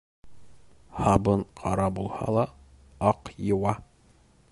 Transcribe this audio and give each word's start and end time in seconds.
Һабын 0.99 1.43
ҡара 1.61 1.85
булһа 1.99 2.29
ла, 2.37 2.47
аҡ 3.11 3.31
йыуа. 3.49 3.75